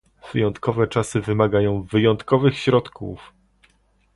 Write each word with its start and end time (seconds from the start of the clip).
Wyjątkowe 0.33 0.87
czasy 0.87 1.21
wymagają 1.21 1.83
wyjątkowych 1.83 2.57
środków 2.59 3.33